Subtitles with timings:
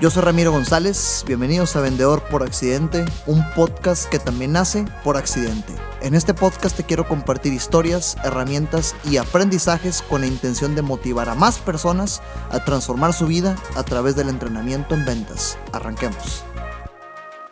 [0.00, 5.18] Yo soy Ramiro González, bienvenidos a Vendedor por Accidente, un podcast que también nace por
[5.18, 5.74] accidente.
[6.00, 11.28] En este podcast te quiero compartir historias, herramientas y aprendizajes con la intención de motivar
[11.28, 15.58] a más personas a transformar su vida a través del entrenamiento en ventas.
[15.70, 16.44] Arranquemos.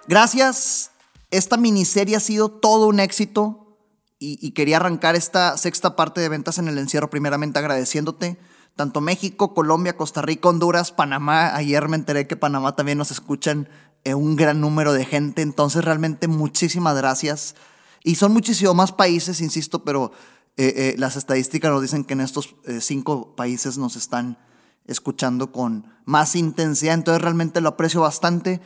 [0.07, 0.93] Gracias.
[1.31, 3.77] Esta miniserie ha sido todo un éxito
[4.19, 8.39] y, y quería arrancar esta sexta parte de ventas en el encierro primeramente agradeciéndote
[8.79, 11.57] tanto México, Colombia, Costa Rica, Honduras, Panamá.
[11.57, 13.69] Ayer me enteré que Panamá también nos escuchan
[14.05, 15.43] eh, un gran número de gente.
[15.43, 17.57] Entonces, realmente muchísimas gracias.
[18.05, 20.13] Y son muchísimos más países, insisto, pero
[20.57, 24.39] eh, eh, las estadísticas nos dicen que en estos cinco países nos están
[24.87, 26.95] escuchando con más intensidad.
[26.95, 28.61] Entonces, realmente lo aprecio bastante.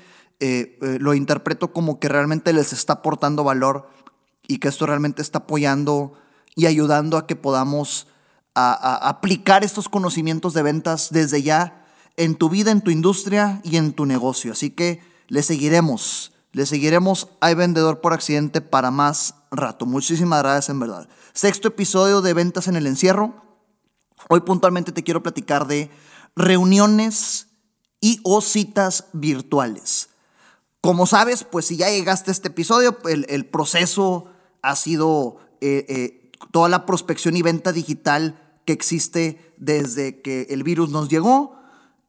[0.80, 3.88] lo interpreto como que realmente les está aportando valor
[4.47, 6.13] y que esto realmente está apoyando
[6.55, 8.09] y ayudando a que podamos
[8.55, 13.77] a, aplicar estos conocimientos de ventas desde ya en tu vida, en tu industria y
[13.77, 14.52] en tu negocio.
[14.52, 19.87] Así que le seguiremos, le seguiremos Hay Vendedor por Accidente para más rato.
[19.87, 21.09] Muchísimas gracias en verdad.
[21.32, 23.35] Sexto episodio de Ventas en el Encierro.
[24.29, 25.90] Hoy puntualmente te quiero platicar de
[26.37, 27.49] reuniones
[28.01, 30.10] y o citas virtuales.
[30.80, 34.30] Como sabes, pues si ya llegaste a este episodio, el, proceso
[34.62, 40.63] ha sido eh, eh, toda la prospección y venta digital que existe desde que el
[40.63, 41.57] virus nos llegó.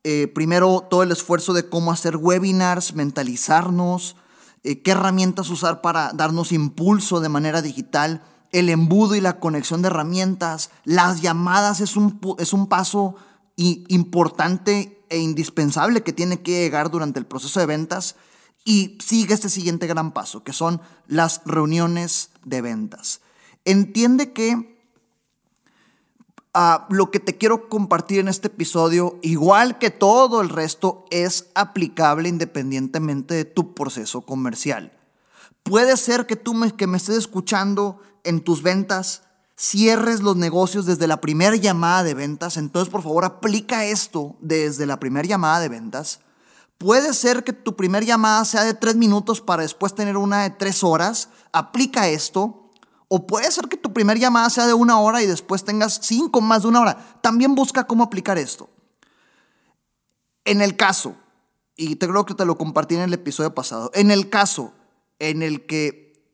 [0.03, 4.15] Eh, primero, todo el esfuerzo de cómo hacer webinars, mentalizarnos,
[4.63, 9.81] eh, qué herramientas usar para darnos impulso de manera digital, el embudo y la conexión
[9.81, 13.15] de herramientas, las llamadas es un, es un paso
[13.55, 18.15] importante e indispensable que tiene que llegar durante el proceso de ventas.
[18.65, 23.21] Y sigue este siguiente gran paso, que son las reuniones de ventas.
[23.65, 24.72] Entiende que
[26.89, 32.29] lo que te quiero compartir en este episodio, igual que todo el resto, es aplicable
[32.29, 34.91] independientemente de tu proceso comercial.
[35.63, 39.23] Puede ser que tú me, que me estés escuchando en tus ventas,
[39.55, 44.85] cierres los negocios desde la primera llamada de ventas, entonces por favor aplica esto desde
[44.85, 46.19] la primera llamada de ventas.
[46.77, 50.49] Puede ser que tu primera llamada sea de tres minutos para después tener una de
[50.49, 52.62] tres horas, aplica esto
[53.15, 56.41] o puede ser que tu primera llamada sea de una hora y después tengas cinco
[56.41, 57.19] más de una hora.
[57.21, 58.71] También busca cómo aplicar esto.
[60.45, 61.15] En el caso,
[61.75, 64.73] y te creo que te lo compartí en el episodio pasado, en el caso
[65.19, 66.25] en el que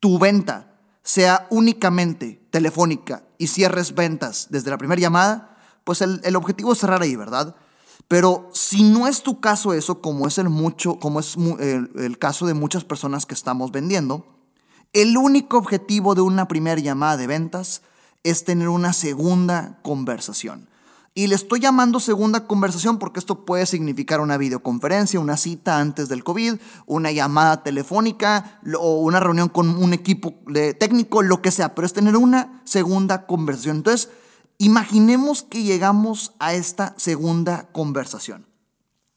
[0.00, 6.72] tu venta sea únicamente telefónica y cierres ventas desde la primera llamada, pues el, objetivo
[6.72, 7.54] es cerrar ahí, ¿verdad?
[8.08, 12.46] Pero si no es tu caso eso, como es el, mucho, como es el caso
[12.46, 14.33] de muchas personas que estamos vendiendo,
[14.94, 17.82] el único objetivo de una primera llamada de ventas
[18.22, 20.68] es tener una segunda conversación.
[21.16, 26.08] Y le estoy llamando segunda conversación porque esto puede significar una videoconferencia, una cita antes
[26.08, 26.54] del COVID,
[26.86, 30.34] una llamada telefónica o una reunión con un equipo
[30.78, 33.76] técnico, lo que sea, pero es tener una segunda conversación.
[33.76, 34.10] Entonces,
[34.58, 38.46] imaginemos que llegamos a esta segunda conversación.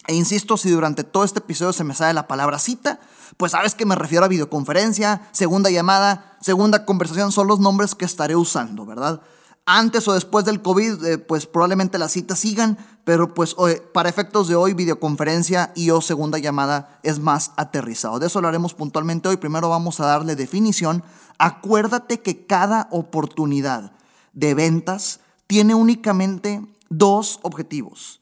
[0.07, 2.99] E insisto, si durante todo este episodio se me sale la palabra cita,
[3.35, 8.05] pues sabes que me refiero a videoconferencia, segunda llamada, segunda conversación, son los nombres que
[8.05, 9.21] estaré usando, ¿verdad?
[9.65, 13.53] Antes o después del COVID, eh, pues probablemente las citas sigan, pero pues
[13.93, 18.17] para efectos de hoy, videoconferencia y o segunda llamada es más aterrizado.
[18.17, 19.35] De eso lo haremos puntualmente hoy.
[19.35, 21.03] Primero vamos a darle definición.
[21.37, 23.91] Acuérdate que cada oportunidad
[24.31, 28.21] de ventas tiene únicamente dos objetivos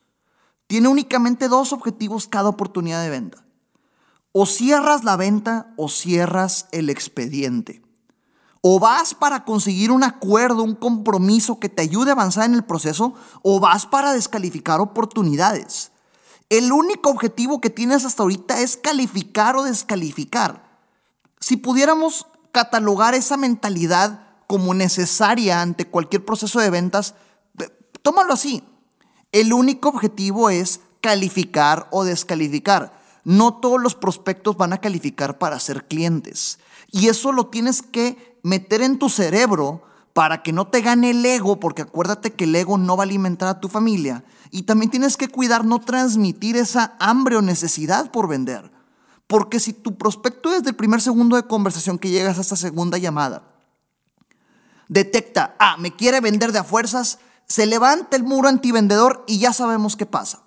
[0.68, 3.46] tiene únicamente dos objetivos cada oportunidad de venta.
[4.32, 7.82] O cierras la venta o cierras el expediente.
[8.62, 12.64] O vas para conseguir un acuerdo, un compromiso que te ayude a avanzar en el
[12.64, 15.92] proceso, o vas para descalificar oportunidades.
[16.50, 20.80] El único objetivo que tienes hasta ahorita es calificar o descalificar.
[21.40, 27.16] Si pudiéramos catalogar esa mentalidad como necesaria ante cualquier proceso de ventas,
[28.02, 28.64] tómalo así.
[29.36, 32.98] El único objetivo es calificar o descalificar.
[33.26, 36.58] No todos los prospectos van a calificar para ser clientes.
[36.90, 39.84] Y eso lo tienes que meter en tu cerebro
[40.14, 43.08] para que no te gane el ego, porque acuérdate que el ego no va a
[43.08, 44.24] alimentar a tu familia.
[44.52, 48.72] Y también tienes que cuidar no transmitir esa hambre o necesidad por vender.
[49.28, 52.98] Porque si tu prospecto desde el primer segundo de conversación que llegas a esta segunda
[52.98, 53.44] llamada
[54.88, 59.54] detecta, ah, me quiere vender de a fuerzas, se levanta el muro antivendedor y ya
[59.54, 60.44] sabemos qué pasa.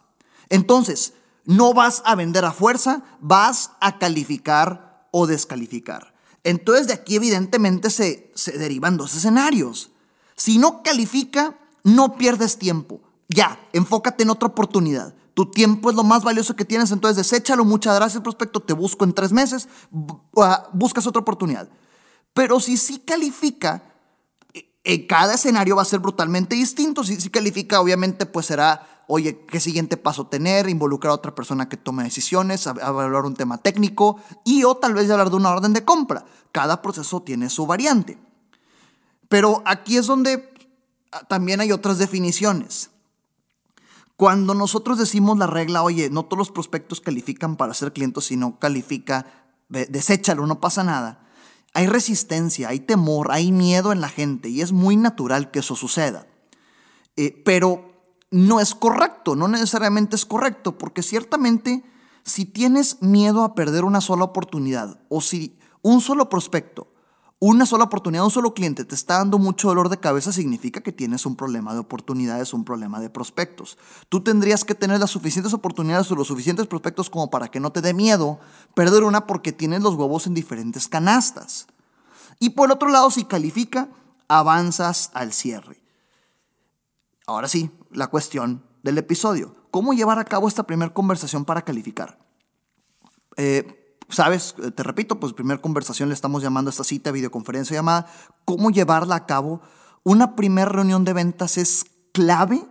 [0.49, 1.15] Entonces,
[1.45, 6.15] no vas a vender a fuerza, vas a calificar o descalificar.
[6.45, 9.91] Entonces de aquí evidentemente se, derivan dos escenarios.
[10.37, 13.01] Si no califica, no pierdes tiempo.
[13.29, 15.15] Ya, enfócate en otra oportunidad.
[15.35, 17.65] Tu tiempo es lo más valioso que tienes, entonces deséchalo.
[17.65, 18.61] Muchas gracias, prospecto.
[18.61, 19.69] Te busco en tres meses.
[20.37, 21.69] Ah, buscas otra oportunidad.
[22.35, 23.88] Pero si sí califica,
[24.91, 27.05] eh, cada escenario va a ser brutalmente distinto.
[27.05, 30.67] Si califica, obviamente, pues será, oye, ¿qué siguiente paso tener?
[30.71, 35.11] Involucrar a otra persona que tome decisiones, evaluar un tema técnico y o tal vez
[35.11, 36.25] hablar de una orden de compra.
[36.53, 38.19] Cada proceso tiene su variante.
[39.29, 40.51] Pero aquí es donde
[41.13, 42.89] ah, también hay otras definiciones.
[44.17, 48.59] Cuando nosotros decimos la regla, oye, no todos los prospectos califican para ser clientes, sino
[48.59, 49.27] califica,
[49.69, 51.28] deséchalo, no pasa nada.
[51.75, 55.77] Hay resistencia, hay temor, hay miedo en la gente y es muy natural que eso
[55.77, 56.27] suceda.
[57.17, 61.85] Eh, pero no es correcto, no necesariamente es correcto, porque ciertamente
[62.23, 66.93] si tienes miedo a perder una sola oportunidad o si un solo prospecto
[67.41, 70.91] una sola oportunidad, un solo cliente te está dando mucho dolor de cabeza, significa que
[70.91, 73.79] tienes un problema de oportunidades, un problema de prospectos.
[74.09, 77.71] Tú tendrías que tener las suficientes oportunidades o los suficientes prospectos como para que no
[77.71, 78.41] te dé miedo
[78.75, 81.69] perder una porque tienes los huevos en diferentes canastas.
[82.41, 83.89] Y por otro lado, si califica,
[84.27, 85.81] avanzas al cierre.
[87.27, 89.55] Ahora sí, la cuestión del episodio.
[89.71, 92.19] ¿Cómo llevar a cabo esta primera conversación para calificar?
[93.37, 98.11] Eh, sabes, te repito, pues primera conversación le estamos llamando a esta cita, videoconferencia llamada,
[98.45, 99.61] cómo llevarla a cabo.
[100.03, 102.65] Una primera reunión de ventas es clave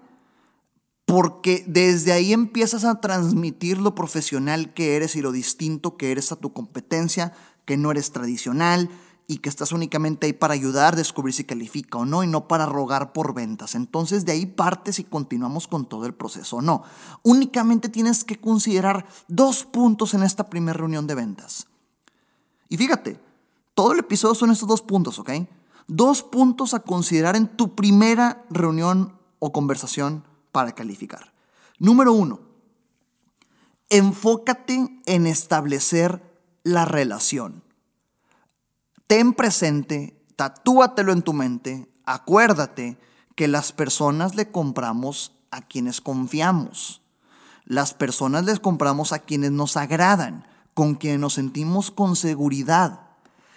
[1.05, 6.31] porque desde ahí empiezas a transmitir lo profesional que eres y lo distinto que eres
[6.31, 7.33] a tu competencia,
[7.65, 8.89] que no eres tradicional,
[9.29, 12.65] y que estás únicamente ahí para ayudar descubrir si califica o no y no para
[12.65, 13.75] rogar por ventas.
[13.75, 16.61] Entonces de ahí partes y continuamos con todo el proceso.
[16.61, 16.83] No,
[17.23, 21.67] únicamente tienes que considerar dos puntos en esta primera reunión de ventas.
[22.69, 23.19] Y fíjate,
[23.75, 25.31] todo el episodio son estos dos puntos, ¿ok?
[25.87, 30.23] Dos puntos a considerar en tu primera reunión o conversación
[30.53, 31.33] para calificar.
[31.79, 32.39] Número uno,
[33.89, 36.21] enfócate en establecer
[36.63, 37.66] la relación.
[39.07, 42.97] Ten presente, tatúatelo en tu mente, acuérdate
[43.35, 47.01] que las personas le compramos a quienes confiamos.
[47.63, 52.99] Las personas les compramos a quienes nos agradan, con quienes nos sentimos con seguridad.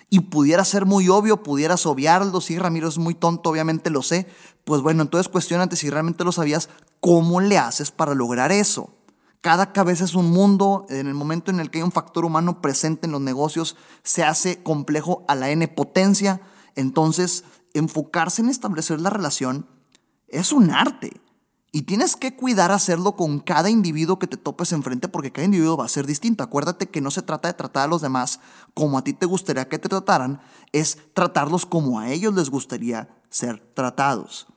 [0.09, 4.29] Y pudiera ser muy obvio, pudieras obviarlo, sí, Ramiro es muy tonto, obviamente lo sé.
[4.65, 6.69] Pues bueno, entonces cuestionate si realmente lo sabías,
[7.01, 8.95] ¿cómo le haces para lograr eso?
[9.41, 10.87] Cada cabeza es un mundo.
[10.91, 14.23] En el momento en el que hay un factor humano presente en los negocios, se
[14.23, 16.41] hace complejo a la n potencia.
[16.77, 19.67] Entonces, enfocarse en establecer la relación
[20.29, 21.21] es un arte.
[21.73, 25.77] Y tienes que cuidar hacerlo con cada individuo que te topes enfrente porque cada individuo
[25.77, 26.43] va a ser distinto.
[26.43, 28.41] Acuérdate que no se trata de tratar a los demás
[28.75, 30.41] como a ti te gustaría que te trataran,
[30.73, 34.49] es tratarlos como a ellos les gustaría ser tratados.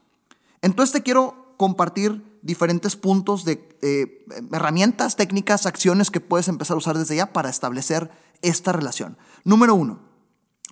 [0.60, 6.78] Entonces te quiero compartir diferentes puntos de eh, herramientas, técnicas, acciones que puedes empezar a
[6.78, 8.10] usar desde ya para establecer
[8.42, 9.16] esta relación.
[9.44, 10.00] Número uno,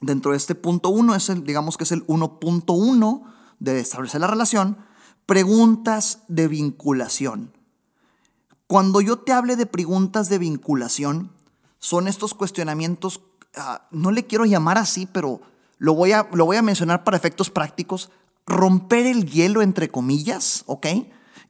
[0.03, 3.23] dentro de este punto uno, es el, digamos que es el 1.1
[3.59, 4.77] de establecer la relación,
[5.25, 7.57] preguntas de vinculación.
[8.67, 11.33] Cuando yo te hable de preguntas de vinculación,
[11.79, 13.23] son estos cuestionamientos,
[13.57, 15.41] ah, no le quiero llamar así, pero
[15.79, 18.11] lo voy, a, lo voy a mencionar para efectos prácticos,
[18.47, 20.87] romper el hielo entre comillas, ¿ok?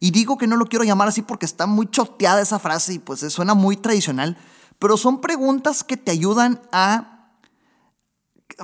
[0.03, 2.99] Y digo que no lo quiero llamar así porque está muy choteada esa frase y
[2.99, 4.37] pues suena muy tradicional,
[4.81, 7.37] pero son preguntas que te ayudan a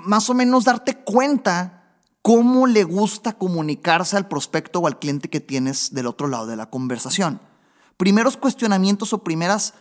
[0.02, 5.38] más o menos darte cuenta cómo le gusta comunicarse al prospecto o al cliente que
[5.38, 7.40] tienes del otro lado de la conversación.
[7.96, 9.74] Primeros cuestionamientos o primeras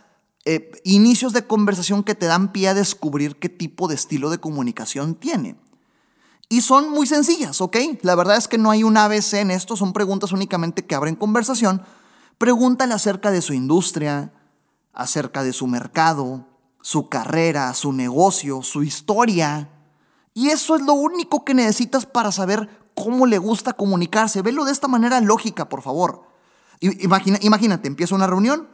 [0.46, 4.38] eh, inicios de conversación que te dan pie a descubrir qué tipo de estilo de
[4.38, 5.55] comunicación tiene.
[6.50, 7.75] Y son muy sencillas, ¿ok?
[8.04, 11.16] La verdad es que no hay un ABC en esto, son preguntas únicamente que abren
[11.16, 11.82] conversación.
[12.38, 14.32] Pregúntale acerca de su industria,
[14.94, 16.46] acerca de su mercado,
[16.82, 19.70] su carrera, su negocio, su historia.
[20.34, 24.42] Y eso es lo único que necesitas para saber cómo le gusta comunicarse.
[24.42, 26.24] Velo de esta manera lógica, por favor.
[26.80, 28.70] imagínate, empieza una reunión.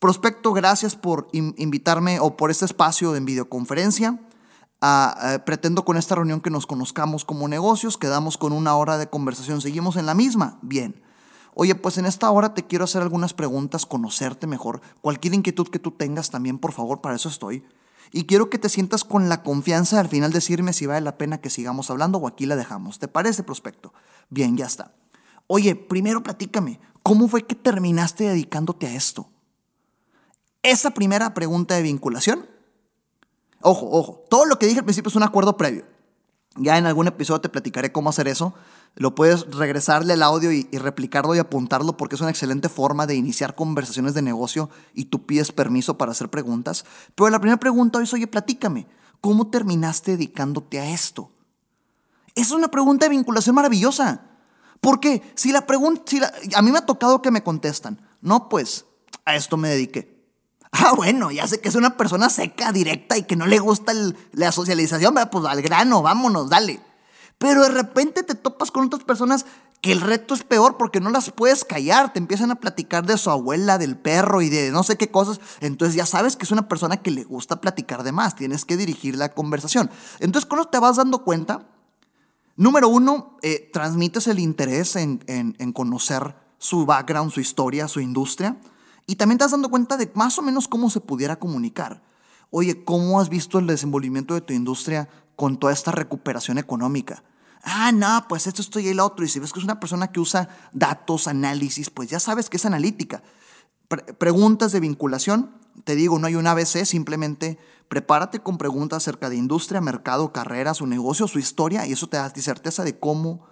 [0.00, 4.18] Prospecto, gracias por invitarme o por este espacio en videoconferencia
[5.44, 9.60] pretendo con esta reunión que nos conozcamos como negocios, quedamos con una hora de conversación,
[9.60, 11.02] seguimos en la misma, bien.
[11.54, 15.78] Oye, pues en esta hora te quiero hacer algunas preguntas, conocerte mejor, cualquier inquietud que
[15.78, 17.64] tú tengas también, por favor, para eso estoy.
[18.12, 21.40] Y quiero que te sientas con la confianza al final decirme si vale la pena
[21.40, 22.98] que sigamos hablando o aquí la dejamos.
[22.98, 23.94] ¿Te parece, prospecto?
[24.30, 24.94] Bien, ya está.
[25.46, 29.30] Oye, primero platícame, ¿cómo fue que terminaste dedicándote a esto?
[30.62, 32.46] Esa primera pregunta de vinculación
[33.66, 35.86] Ojo, ojo, todo lo que dije al principio es un acuerdo previo.
[36.56, 38.54] Ya en algún episodio te platicaré cómo hacer eso.
[38.94, 43.16] Lo puedes regresarle al audio y, replicarlo y apuntarlo porque es una excelente forma de
[43.16, 46.84] iniciar conversaciones de negocio y tú pides permiso para hacer preguntas.
[47.14, 48.86] Pero la primera pregunta es, oye, platícame,
[49.22, 51.30] ¿cómo terminaste dedicándote a esto?
[52.34, 54.26] Es una pregunta de vinculación maravillosa.
[54.82, 56.20] Porque si la pregunta, si
[56.54, 58.84] a mí me ha tocado que me contestan, no, pues
[59.24, 60.13] a esto me dediqué.
[60.76, 63.92] Ah, bueno, ya sé que es una persona seca, directa y que no le gusta
[64.32, 66.80] la socialización, pues al grano, vámonos, dale.
[67.38, 69.46] Pero de repente te topas con otras personas
[69.80, 73.16] que el reto es peor porque no las puedes callar, te empiezan a platicar de
[73.18, 76.50] su abuela, del perro y de no sé qué cosas, entonces ya sabes que es
[76.50, 79.90] una persona que le gusta platicar de más, tienes que dirigir la conversación.
[80.18, 81.68] Entonces, cuando te vas dando cuenta,
[82.56, 88.56] número uno, eh, transmites el interés en conocer su background, su historia, su industria.
[89.06, 92.02] Y también te estás dando cuenta de más o menos cómo se pudiera comunicar.
[92.50, 97.24] Oye, ¿cómo has visto el desenvolvimiento de tu industria con toda esta recuperación económica?
[97.62, 99.24] Ah, no, pues esto estoy y el otro.
[99.24, 102.58] Y si ves que es una persona que usa datos, análisis, pues ya sabes que
[102.58, 103.22] es analítica.
[104.18, 105.50] preguntas de vinculación,
[105.84, 107.58] te digo, no hay un ABC, simplemente
[107.88, 112.16] prepárate con preguntas acerca de industria, mercado, carrera, su negocio, su historia, y eso te
[112.16, 113.46] da certeza de cómo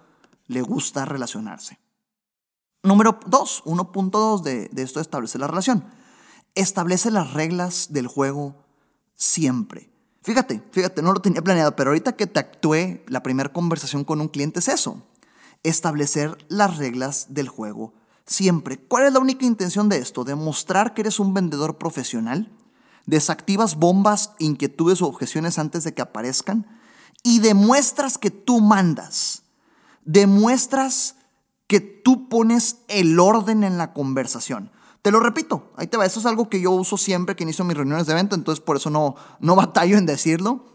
[0.47, 1.79] le gusta relacionarse.
[2.83, 5.85] Número 2, 1.2 de, de esto de establecer la relación.
[6.53, 8.55] Establece las reglas del juego
[9.15, 9.89] siempre.
[10.21, 14.21] Fíjate, fíjate, no lo tenía planeado, pero ahorita que te actué la primera conversación con
[14.21, 15.01] un cliente es eso.
[15.63, 17.93] Establecer las reglas del juego
[18.25, 18.77] siempre.
[18.77, 20.23] ¿Cuál es la única intención de esto?
[20.23, 22.51] Demostrar que eres un vendedor profesional,
[23.05, 26.67] desactivas bombas, inquietudes o objeciones antes de que aparezcan
[27.21, 29.43] y demuestras que tú mandas.
[30.05, 31.15] Demuestras
[31.67, 34.71] que tú pones el orden en la conversación.
[35.01, 37.65] Te lo repito, ahí te va, eso es algo que yo uso siempre que inicio
[37.65, 40.65] mis reuniones de venta, entonces por eso no, no batallo en decirlo.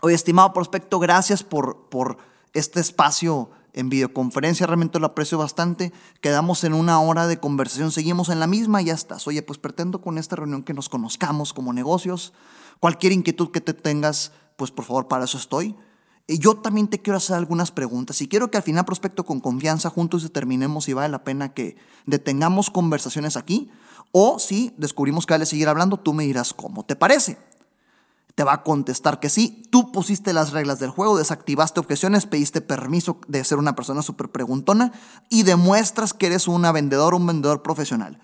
[0.00, 2.18] Oye, estimado prospecto, gracias por, por
[2.54, 5.92] este espacio en videoconferencia, realmente lo aprecio bastante.
[6.20, 9.26] Quedamos en una hora de conversación, seguimos en la misma y ya estás.
[9.26, 12.32] Oye, pues pretendo con esta reunión que nos conozcamos como negocios.
[12.80, 15.76] Cualquier inquietud que te tengas, pues por favor, para eso estoy
[16.28, 19.90] yo también te quiero hacer algunas preguntas y quiero que al final prospecto con confianza
[19.90, 21.76] juntos determinemos si vale la pena que
[22.06, 23.70] detengamos conversaciones aquí
[24.12, 27.38] o si descubrimos que vale seguir hablando, tú me dirás cómo te parece.
[28.34, 32.62] Te va a contestar que sí, tú pusiste las reglas del juego, desactivaste objeciones, pediste
[32.62, 34.92] permiso de ser una persona súper preguntona
[35.28, 38.20] y demuestras que eres una vendedora, un vendedor profesional.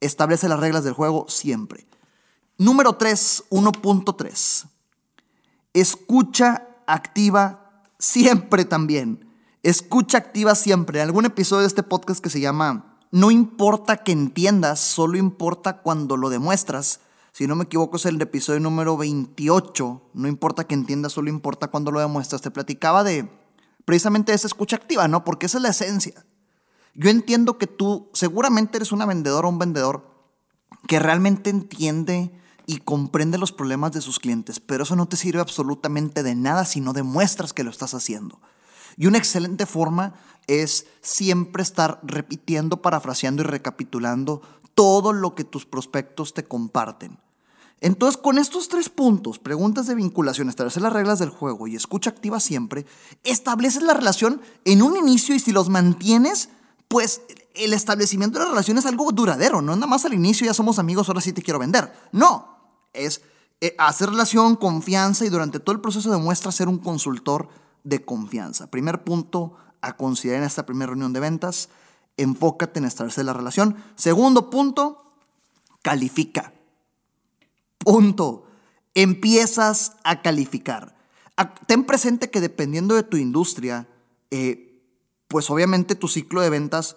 [0.00, 1.86] Establece las reglas del juego siempre.
[2.58, 4.66] Número 3, 1.3.
[5.74, 9.28] Escucha activa siempre también.
[9.62, 11.00] Escucha activa siempre.
[11.00, 15.78] En algún episodio de este podcast que se llama No importa que entiendas, solo importa
[15.82, 17.00] cuando lo demuestras.
[17.32, 20.02] Si no me equivoco es el episodio número 28.
[20.14, 22.42] No importa que entiendas, solo importa cuando lo demuestras.
[22.42, 23.30] Te platicaba de
[23.84, 25.24] precisamente esa escucha activa, ¿no?
[25.24, 26.24] Porque esa es la esencia.
[26.94, 30.10] Yo entiendo que tú seguramente eres una vendedora o un vendedor
[30.88, 32.32] que realmente entiende
[32.66, 36.64] y comprende los problemas de sus clientes, pero eso no te sirve absolutamente de nada
[36.64, 38.40] si no demuestras que lo estás haciendo.
[38.96, 40.14] Y una excelente forma
[40.46, 44.42] es siempre estar repitiendo, parafraseando y recapitulando
[44.74, 47.18] todo lo que tus prospectos te comparten.
[47.80, 52.10] Entonces, con estos tres puntos, preguntas de vinculación, establecer las reglas del juego y escucha
[52.10, 52.86] activa siempre,
[53.24, 56.48] estableces la relación en un inicio y si los mantienes,
[56.86, 57.22] pues
[57.54, 60.78] el establecimiento de la relación es algo duradero, no nada más al inicio ya somos
[60.78, 61.92] amigos, ahora sí te quiero vender.
[62.12, 62.51] No,
[62.92, 63.22] es
[63.60, 67.48] eh, hacer relación, confianza y durante todo el proceso demuestra ser un consultor
[67.84, 68.70] de confianza.
[68.70, 71.68] Primer punto a considerar en esta primera reunión de ventas,
[72.16, 73.76] enfócate en establecer la relación.
[73.94, 75.04] Segundo punto,
[75.82, 76.52] califica.
[77.78, 78.46] Punto.
[78.94, 80.96] Empiezas a calificar.
[81.66, 83.88] Ten presente que dependiendo de tu industria,
[84.30, 84.80] eh,
[85.28, 86.96] pues obviamente tu ciclo de ventas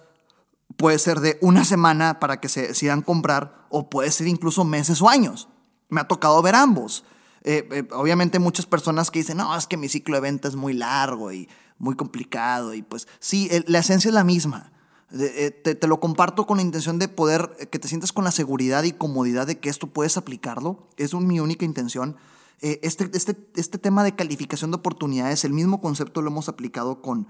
[0.78, 5.02] puede ser de una semana para que se decidan comprar o puede ser incluso meses
[5.02, 5.48] o años.
[5.90, 7.04] Me ha tocado ver ambos.
[7.48, 10.56] Eh, eh, obviamente muchas personas que dicen, no, es que mi ciclo de venta es
[10.56, 12.74] muy largo y muy complicado.
[12.74, 14.72] Y pues sí, la esencia es la misma.
[15.12, 18.84] Eh, te, lo comparto con la intención de poder que te sientas con la seguridad
[18.84, 20.88] y comodidad de que esto puedes aplicarlo.
[20.98, 22.18] Es mi única intención.
[22.62, 27.28] este, este, este tema de calificación de oportunidades, el mismo concepto lo hemos aplicado con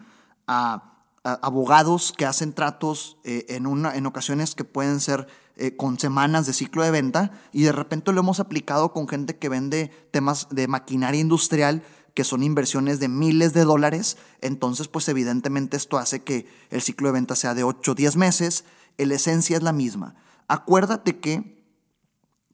[1.23, 6.53] abogados que hacen tratos en, una, en ocasiones que pueden ser eh, con semanas de
[6.53, 10.67] ciclo de venta y de repente lo hemos aplicado con gente que vende temas de
[10.67, 11.83] maquinaria industrial
[12.13, 17.09] que son inversiones de miles de dólares, entonces pues evidentemente esto hace que el ciclo
[17.09, 18.63] de venta sea de 8 o 10 meses,
[18.97, 20.15] la esencia es la misma.
[20.47, 21.55] Acuérdate que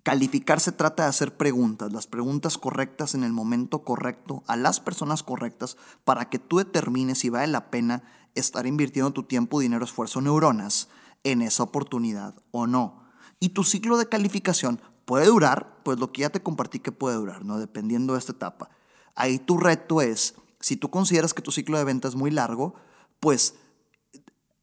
[0.03, 4.79] Calificar se trata de hacer preguntas, las preguntas correctas en el momento correcto, a las
[4.79, 8.01] personas correctas, para que tú determines si vale la pena
[8.33, 10.89] estar invirtiendo tu tiempo, dinero, esfuerzo, neuronas
[11.23, 13.03] en esa oportunidad o no.
[13.39, 17.15] Y tu ciclo de calificación puede durar, pues lo que ya te compartí que puede
[17.15, 17.59] durar, ¿no?
[17.59, 18.69] Dependiendo de esta etapa.
[19.15, 22.75] Ahí tu reto es, si tú consideras que tu ciclo de venta es muy largo,
[23.19, 23.55] pues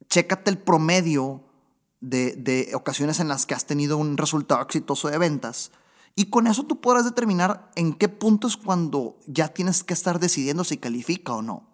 [0.09, 1.45] chécate el promedio
[2.01, 5.71] de, ocasiones en las que has tenido un resultado exitoso de ventas.
[6.15, 10.19] Y con eso tú podrás determinar en qué punto es cuando ya tienes que estar
[10.19, 11.69] decidiendo si califica o no.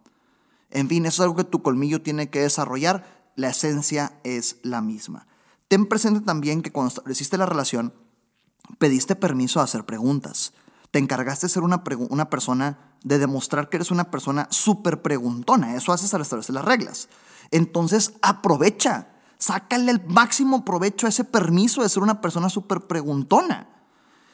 [0.71, 3.14] En fin, eso es algo que tu colmillo tiene que desarrollar.
[3.37, 5.27] La esencia es la misma.
[5.69, 7.93] Ten presente también que cuando estableciste la relación,
[8.79, 10.53] pediste permiso a hacer preguntas.
[10.91, 11.83] Te encargaste de ser una,
[12.31, 15.75] persona, de demostrar que eres una persona súper preguntona.
[15.75, 17.09] Eso haces al establecer las reglas.
[17.51, 19.09] Entonces, aprovecha
[19.45, 23.69] Sácale el máximo provecho a ese permiso de ser una persona súper preguntona.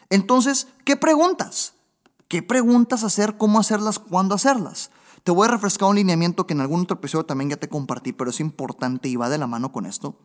[0.09, 1.75] Entonces, ¿qué preguntas?
[2.29, 3.37] ¿Qué preguntas hacer?
[3.37, 3.99] ¿Cómo hacerlas?
[3.99, 4.93] ¿Cuándo hacerlas?
[5.25, 8.13] Te voy a refrescar un lineamiento que en algún otro episodio también ya te compartí,
[8.13, 10.17] pero es importante y va de la mano con esto.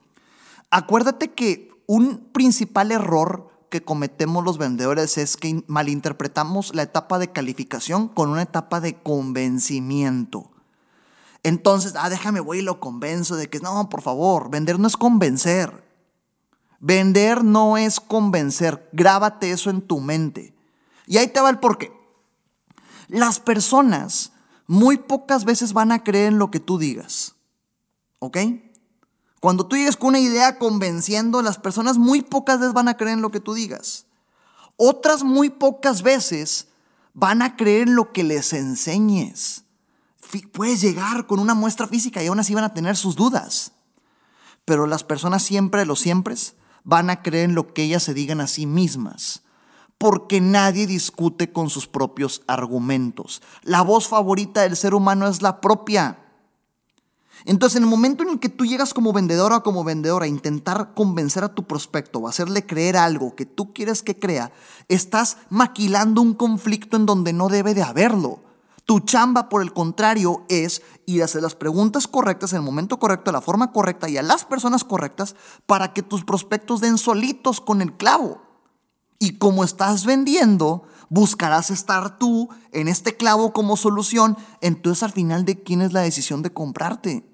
[0.72, 7.32] Acuérdate que un principal error que cometemos los vendedores es que malinterpretamos la etapa de
[7.32, 10.52] calificación con una etapa de convencimiento.
[11.44, 14.98] Entonces, ah, déjame, voy y lo convenzo de que no, por favor, vender no es
[14.98, 15.84] convencer.
[16.80, 18.90] Vender no es convencer.
[18.94, 20.56] Grábate eso en tu mente.
[21.06, 21.92] Y ahí te va el porqué.
[23.08, 24.32] Las personas
[24.68, 27.36] muy pocas veces van a creer en lo que tú digas.
[28.20, 28.38] ¿Ok?
[29.40, 33.14] Cuando tú llegues con una idea convenciendo, las personas muy pocas veces van a creer
[33.14, 34.08] en lo que tú digas.
[34.78, 36.68] Otras muy pocas veces
[37.14, 39.66] van a creer en lo que les enseñes
[40.52, 43.74] puedes llegar con una muestra física y aún así van a tener sus dudas.
[44.66, 46.36] Pero las personas siempre, los siempre,
[46.84, 49.44] van a creer en lo que ellas se digan a sí mismas.
[49.98, 53.42] Porque nadie discute con sus propios argumentos.
[53.64, 56.20] La voz favorita del ser humano es la propia.
[57.44, 60.30] Entonces, en el momento en el que tú llegas como vendedora o como vendedora a
[60.30, 64.52] intentar convencer a tu prospecto o hacerle creer algo que tú quieres que crea,
[64.88, 68.40] estás maquilando un conflicto en donde no debe de haberlo.
[68.86, 73.00] Tu chamba, por el contrario, es ir a hacer las preguntas correctas en el momento
[73.00, 77.00] correcto, de la forma correcta y a las personas correctas para que tus prospectos den
[77.00, 78.45] solitos con el clavo.
[79.20, 84.38] Y como estás vendiendo, buscarás estar tú en este clavo como solución.
[84.62, 87.26] Entonces al final, ¿de quién es la decisión de comprarte?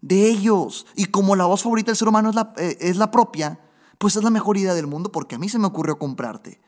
[0.00, 0.86] De ellos.
[0.96, 3.60] Y como la voz favorita del ser humano es la, eh, es la propia,
[3.98, 6.60] pues es la mejor idea del mundo porque a mí se me ocurrió comprarte.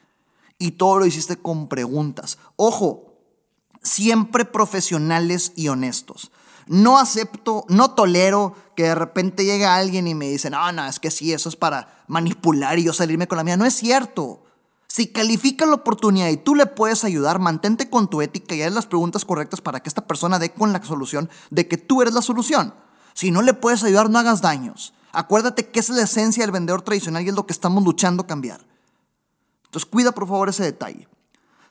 [0.58, 2.38] Y todo lo hiciste con preguntas.
[2.56, 3.12] Ojo,
[3.82, 6.30] siempre profesionales y honestos.
[6.66, 11.00] No acepto, no tolero que de repente llegue alguien y me dice, no, no, es
[11.00, 13.56] que sí, eso es para manipular y yo salirme con la mía.
[13.56, 14.44] No es cierto.
[14.86, 18.72] Si califica la oportunidad y tú le puedes ayudar, mantente con tu ética y haz
[18.72, 22.12] las preguntas correctas para que esta persona dé con la solución de que tú eres
[22.12, 22.74] la solución.
[23.14, 24.92] Si no le puedes ayudar, no hagas daños.
[25.12, 28.26] Acuérdate que es la esencia del vendedor tradicional y es lo que estamos luchando a
[28.26, 28.66] cambiar.
[29.64, 31.08] Entonces cuida por favor ese detalle.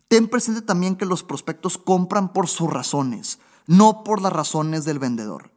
[0.08, 5.00] Ten presente también que los prospectos compran por sus razones, no por las razones del
[5.00, 5.52] vendedor.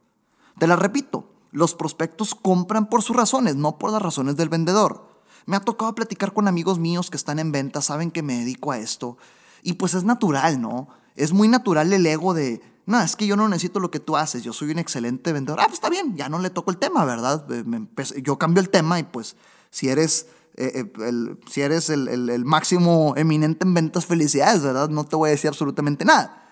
[0.57, 5.07] Te la repito, los prospectos compran por sus razones, no por las razones del vendedor.
[5.45, 8.71] Me ha tocado platicar con amigos míos que están en venta, saben que me dedico
[8.71, 9.17] a esto,
[9.61, 10.87] y pues es natural, ¿no?
[11.15, 14.17] Es muy natural el ego de, no, es que yo no necesito lo que tú
[14.17, 15.59] haces, yo soy un excelente vendedor.
[15.59, 17.45] Ah, pues está bien, ya no le toco el tema, ¿verdad?
[17.51, 19.35] Eh, yo cambio el tema y pues
[19.71, 24.89] si eres eh, eh, si eres el, máximo eminente en ventas, felicidades, ¿verdad?
[24.89, 26.44] No te voy a decir absolutamente nada.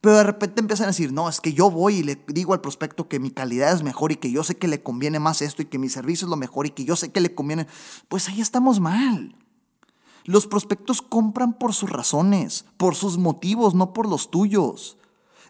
[0.00, 2.62] Pero de repente empiezan a decir, no, es que yo voy y le digo al
[2.62, 5.60] prospecto que mi calidad es mejor y que yo sé que le conviene más esto
[5.60, 7.66] y que mi servicio es lo mejor y que yo sé que le conviene.
[8.08, 9.36] Pues ahí estamos mal.
[10.24, 14.96] Los prospectos compran por sus razones, por sus motivos, no por los tuyos.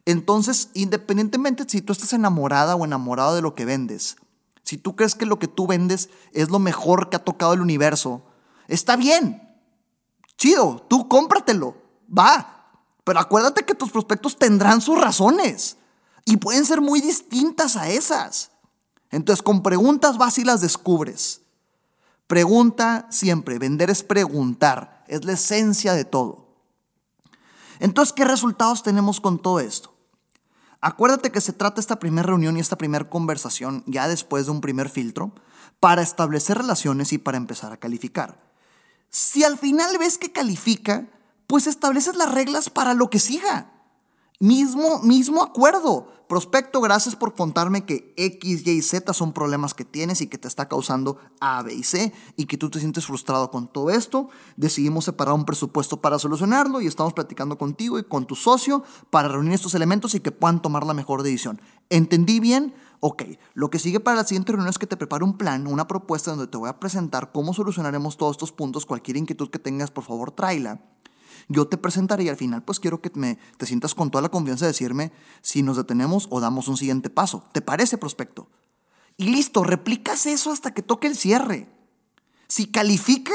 [0.04, 4.16] Entonces, independientemente si tú estás enamorada o enamorado de lo que vendes,
[4.64, 7.60] si tú crees que lo que tú vendes es lo mejor que ha tocado el
[7.60, 8.22] universo,
[8.66, 9.42] está bien.
[10.36, 11.76] Chido, tú cómpratelo.
[12.16, 12.59] Va.
[13.04, 15.76] Pero acuérdate que tus prospectos tendrán sus razones
[16.24, 18.50] y pueden ser muy distintas a esas.
[19.10, 21.42] Entonces, con preguntas vas y las descubres.
[22.26, 23.58] Pregunta siempre.
[23.58, 25.04] Vender es preguntar.
[25.08, 26.50] Es la esencia de todo.
[27.80, 29.94] Entonces, ¿qué resultados tenemos con todo esto?
[30.80, 34.60] Acuérdate que se trata esta primera reunión y esta primera conversación ya después de un
[34.60, 35.32] primer filtro
[35.80, 38.40] para establecer relaciones y para empezar a calificar.
[39.08, 41.08] Si al final ves que califica,
[41.50, 43.72] pues estableces las reglas para lo que siga.
[44.38, 46.06] Mismo, mismo acuerdo.
[46.28, 50.38] Prospecto, gracias por contarme que X, Y y Z son problemas que tienes y que
[50.38, 53.90] te está causando A, B y C y que tú te sientes frustrado con todo
[53.90, 54.28] esto.
[54.56, 59.26] Decidimos separar un presupuesto para solucionarlo y estamos platicando contigo y con tu socio para
[59.26, 61.60] reunir estos elementos y que puedan tomar la mejor decisión.
[61.88, 62.74] ¿Entendí bien?
[63.00, 65.88] Ok, lo que sigue para la siguiente reunión es que te prepare un plan, una
[65.88, 68.86] propuesta donde te voy a presentar cómo solucionaremos todos estos puntos.
[68.86, 70.80] Cualquier inquietud que tengas, por favor, tráela
[71.50, 74.28] yo te presentaré y al final pues quiero que me, te sientas con toda la
[74.28, 77.44] confianza de decirme si nos detenemos o damos un siguiente paso.
[77.52, 78.48] ¿Te parece, prospecto?
[79.16, 81.68] Y listo, replicas eso hasta que toque el cierre.
[82.46, 83.34] Si califica,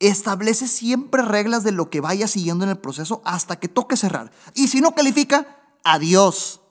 [0.00, 4.32] establece siempre reglas de lo que vaya siguiendo en el proceso hasta que toque cerrar.
[4.54, 6.62] Y si no califica, adiós.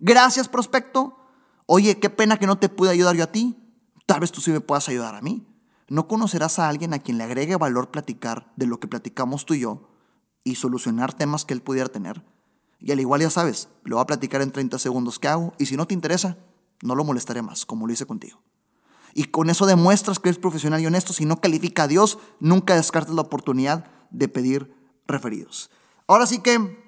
[0.00, 1.18] Gracias, prospecto.
[1.66, 3.58] Oye, qué pena que no te pude ayudar yo a ti.
[4.06, 5.46] Tal vez tú sí me puedas ayudar a mí.
[5.92, 9.52] No conocerás a alguien a quien le agregue valor platicar de lo que platicamos tú
[9.52, 9.90] y yo
[10.42, 12.24] y solucionar temas que él pudiera tener.
[12.78, 15.66] Y al igual ya sabes, lo va a platicar en 30 segundos que hago y
[15.66, 16.38] si no te interesa,
[16.80, 18.40] no lo molestaré más, como lo hice contigo.
[19.12, 21.12] Y con eso demuestras que eres profesional y honesto.
[21.12, 24.74] Si no califica a Dios, nunca descartes la oportunidad de pedir
[25.06, 25.70] referidos.
[26.06, 26.82] Ahora sí que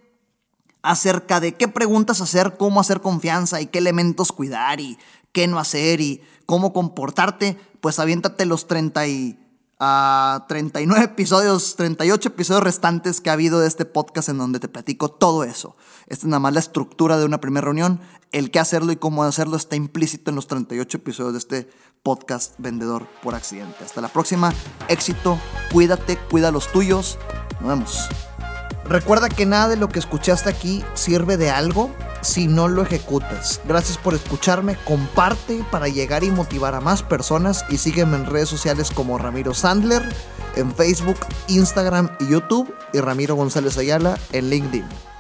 [0.81, 4.97] acerca de qué preguntas hacer, cómo hacer confianza y qué elementos cuidar y
[5.35, 9.39] qué no hacer y cómo comportarte, pues aviéntate los 30 y,
[10.49, 14.69] 39 ah, episodios, 38 episodios restantes que ha habido de este podcast en donde te
[14.69, 15.77] platico todo eso.
[16.07, 18.01] Esta es nada más la estructura de una primera reunión.
[18.33, 21.71] El qué hacerlo y cómo hacerlo está implícito en los 38 episodios de este
[22.03, 23.85] podcast Vendedor por Accidente.
[23.85, 24.53] Hasta la próxima.
[24.89, 25.39] Éxito.
[25.73, 27.19] Cuídate, cuida los tuyos.
[27.61, 28.34] Nos vemos.
[28.89, 33.61] Recuerda que nada de lo que escuchaste aquí sirve de algo si no lo ejecutas.
[33.67, 38.49] Gracias por escucharme, comparte para llegar y motivar a más personas y sígueme en redes
[38.49, 40.03] sociales como Ramiro Sandler,
[40.57, 41.19] en Facebook,
[41.49, 45.14] Instagram y YouTube y Ramiro González Ayala en LinkedIn.